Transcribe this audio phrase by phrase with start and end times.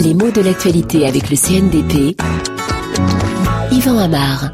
[0.00, 2.16] Les mots de l'actualité avec le CNDP.
[3.72, 4.52] Yvan Amar.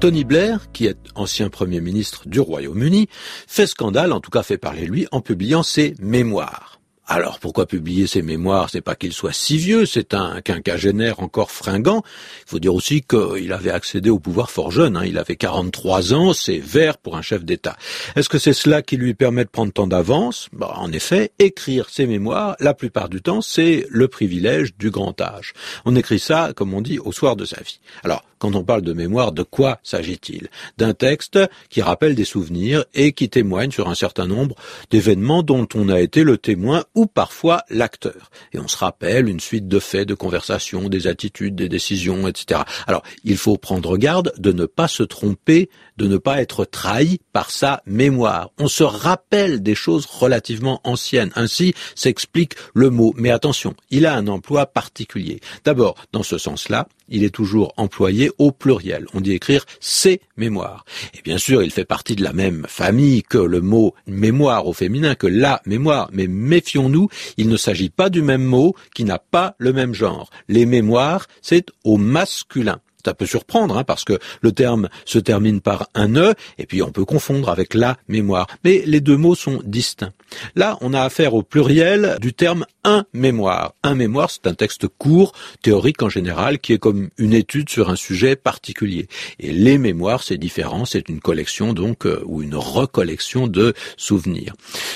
[0.00, 3.08] Tony Blair, qui est ancien Premier ministre du Royaume-Uni,
[3.46, 6.81] fait scandale, en tout cas fait parler lui, en publiant ses mémoires.
[7.08, 8.70] Alors pourquoi publier ses mémoires?
[8.70, 12.02] C'est pas qu'il soit si vieux, c'est un quinquagénaire encore fringant.
[12.46, 14.96] Il faut dire aussi qu'il avait accédé au pouvoir fort jeune.
[14.96, 15.04] Hein.
[15.04, 17.76] Il avait 43 ans, c'est vert pour un chef d'État.
[18.14, 20.48] Est-ce que c'est cela qui lui permet de prendre tant d'avance?
[20.52, 25.20] Bah, En effet, écrire ses mémoires, la plupart du temps, c'est le privilège du grand
[25.20, 25.54] âge.
[25.84, 27.80] On écrit ça, comme on dit, au soir de sa vie.
[28.04, 30.48] Alors, quand on parle de mémoire, de quoi s'agit-il?
[30.76, 31.38] D'un texte
[31.68, 34.56] qui rappelle des souvenirs et qui témoigne sur un certain nombre
[34.90, 38.30] d'événements dont on a été le témoin ou parfois l'acteur.
[38.52, 42.62] Et on se rappelle une suite de faits, de conversations, des attitudes, des décisions, etc.
[42.86, 47.20] Alors, il faut prendre garde de ne pas se tromper, de ne pas être trahi
[47.32, 48.50] par sa mémoire.
[48.58, 51.32] On se rappelle des choses relativement anciennes.
[51.34, 53.14] Ainsi s'explique le mot.
[53.16, 55.40] Mais attention, il a un emploi particulier.
[55.64, 59.06] D'abord, dans ce sens-là, il est toujours employé au pluriel.
[59.14, 60.84] On dit écrire ses mémoires.
[61.14, 64.72] Et bien sûr, il fait partie de la même famille que le mot mémoire au
[64.72, 66.08] féminin, que la mémoire.
[66.12, 70.30] Mais méfions-nous, il ne s'agit pas du même mot qui n'a pas le même genre.
[70.48, 72.80] Les mémoires, c'est au masculin.
[73.04, 76.82] Ça peut surprendre, hein, parce que le terme se termine par un E, et puis
[76.82, 78.46] on peut confondre avec la mémoire.
[78.64, 80.12] Mais les deux mots sont distincts.
[80.54, 83.74] Là, on a affaire au pluriel du terme un mémoire.
[83.82, 87.90] Un mémoire, c'est un texte court, théorique en général, qui est comme une étude sur
[87.90, 89.06] un sujet particulier.
[89.38, 94.54] Et les mémoires, c'est différent, c'est une collection donc, euh, ou une recollection de souvenirs.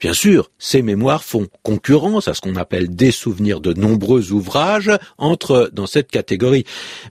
[0.00, 4.90] Bien sûr, ces mémoires font concurrence à ce qu'on appelle des souvenirs de nombreux ouvrages,
[5.18, 6.64] entrent dans cette catégorie.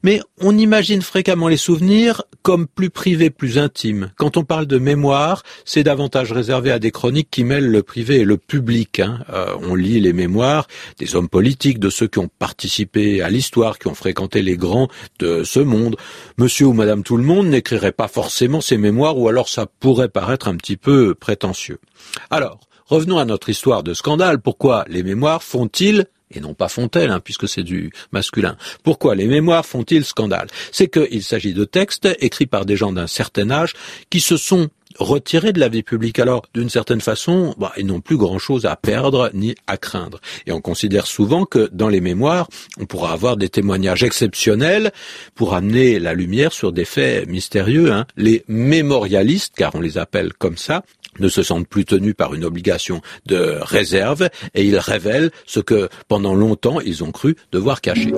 [0.03, 4.11] Mais on imagine fréquemment les souvenirs comme plus privés, plus intimes.
[4.17, 8.06] Quand on parle de mémoire, c'est davantage réservé à des chroniques qui mêlent le privé
[8.07, 8.99] le public.
[8.99, 9.19] Hein.
[9.31, 13.79] Euh, on lit les mémoires des hommes politiques, de ceux qui ont participé à l'histoire,
[13.79, 14.87] qui ont fréquenté les grands
[15.19, 15.95] de ce monde.
[16.37, 20.09] Monsieur ou Madame tout le monde n'écrirait pas forcément ces mémoires, ou alors ça pourrait
[20.09, 21.79] paraître un petit peu prétentieux.
[22.29, 24.39] Alors, revenons à notre histoire de scandale.
[24.39, 28.57] Pourquoi les mémoires font-ils et non pas font-elles, hein, puisque c'est du masculin.
[28.83, 30.47] Pourquoi les mémoires font-ils scandale?
[30.71, 33.73] C'est qu'il s'agit de textes écrits par des gens d'un certain âge
[34.09, 36.19] qui se sont retirés de la vie publique.
[36.19, 40.19] Alors, d'une certaine façon, bah, ils n'ont plus grand-chose à perdre ni à craindre.
[40.45, 42.47] Et on considère souvent que dans les mémoires,
[42.79, 44.91] on pourra avoir des témoignages exceptionnels
[45.35, 47.91] pour amener la lumière sur des faits mystérieux.
[47.91, 48.05] Hein.
[48.15, 50.83] Les mémorialistes, car on les appelle comme ça,
[51.19, 55.89] ne se sentent plus tenus par une obligation de réserve et ils révèlent ce que
[56.07, 58.13] pendant longtemps ils ont cru devoir cacher.